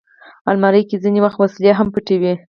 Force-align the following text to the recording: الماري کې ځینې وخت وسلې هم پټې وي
الماري 0.49 0.81
کې 0.89 0.97
ځینې 1.03 1.19
وخت 1.21 1.37
وسلې 1.39 1.71
هم 1.77 1.87
پټې 1.93 2.15
وي 2.21 2.33